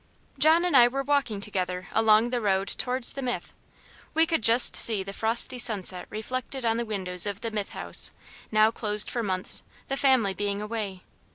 [0.39, 3.51] John and I were walking together along the road towards the Mythe;
[4.15, 8.11] we could just see the frosty sunset reflected on the windows of the Mythe House,
[8.51, 11.03] now closed for months, the family being away.